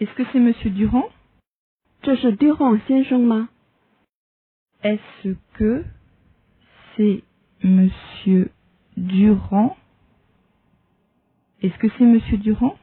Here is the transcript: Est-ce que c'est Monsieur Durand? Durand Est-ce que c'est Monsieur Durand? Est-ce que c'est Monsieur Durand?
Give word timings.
Est-ce 0.00 0.12
que 0.14 0.24
c'est 0.32 0.40
Monsieur 0.40 0.70
Durand? 0.70 1.08
Durand 2.02 2.74
Est-ce 4.82 5.34
que 5.54 5.84
c'est 6.96 7.24
Monsieur 7.62 8.50
Durand? 8.96 9.76
Est-ce 11.62 11.76
que 11.78 11.88
c'est 11.96 12.04
Monsieur 12.04 12.36
Durand? 12.38 12.76